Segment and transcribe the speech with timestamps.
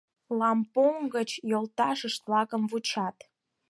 [0.39, 3.17] —Лампонг гыч йолташышт-влакым вучат.